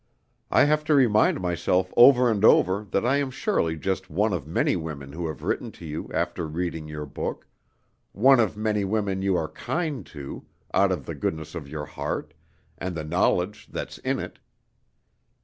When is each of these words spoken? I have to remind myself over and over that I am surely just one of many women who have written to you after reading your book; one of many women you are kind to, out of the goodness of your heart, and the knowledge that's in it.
I 0.49 0.63
have 0.63 0.83
to 0.85 0.95
remind 0.95 1.41
myself 1.41 1.93
over 1.95 2.31
and 2.31 2.43
over 2.43 2.87
that 2.89 3.05
I 3.05 3.17
am 3.17 3.29
surely 3.29 3.75
just 3.77 4.09
one 4.09 4.33
of 4.33 4.47
many 4.47 4.75
women 4.75 5.13
who 5.13 5.27
have 5.27 5.43
written 5.43 5.71
to 5.73 5.85
you 5.85 6.09
after 6.11 6.47
reading 6.47 6.87
your 6.87 7.05
book; 7.05 7.45
one 8.11 8.39
of 8.39 8.57
many 8.57 8.83
women 8.83 9.21
you 9.21 9.35
are 9.35 9.49
kind 9.49 10.03
to, 10.07 10.43
out 10.73 10.91
of 10.91 11.05
the 11.05 11.13
goodness 11.13 11.53
of 11.53 11.69
your 11.69 11.85
heart, 11.85 12.33
and 12.79 12.95
the 12.95 13.03
knowledge 13.03 13.67
that's 13.67 13.99
in 13.99 14.17
it. 14.17 14.39